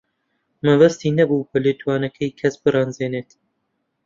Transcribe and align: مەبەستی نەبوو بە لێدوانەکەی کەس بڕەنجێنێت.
مەبەستی 0.65 1.15
نەبوو 1.19 1.47
بە 1.49 1.57
لێدوانەکەی 1.65 2.35
کەس 2.39 2.53
بڕەنجێنێت. 2.63 3.29